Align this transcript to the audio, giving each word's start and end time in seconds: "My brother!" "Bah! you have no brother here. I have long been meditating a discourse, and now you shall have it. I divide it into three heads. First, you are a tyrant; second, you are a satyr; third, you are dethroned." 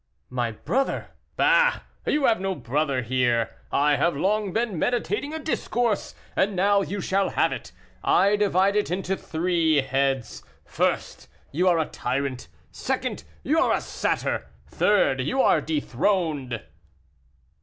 "My 0.31 0.51
brother!" 0.51 1.11
"Bah! 1.35 1.81
you 2.07 2.25
have 2.25 2.41
no 2.41 2.55
brother 2.55 3.03
here. 3.03 3.51
I 3.71 3.97
have 3.97 4.17
long 4.17 4.51
been 4.51 4.79
meditating 4.79 5.31
a 5.31 5.37
discourse, 5.37 6.15
and 6.35 6.55
now 6.55 6.81
you 6.81 7.01
shall 7.01 7.29
have 7.29 7.51
it. 7.51 7.71
I 8.03 8.35
divide 8.35 8.75
it 8.75 8.89
into 8.89 9.15
three 9.15 9.75
heads. 9.75 10.41
First, 10.65 11.27
you 11.51 11.67
are 11.67 11.77
a 11.77 11.85
tyrant; 11.85 12.47
second, 12.71 13.25
you 13.43 13.59
are 13.59 13.73
a 13.73 13.79
satyr; 13.79 14.47
third, 14.67 15.21
you 15.21 15.39
are 15.39 15.61
dethroned." 15.61 16.63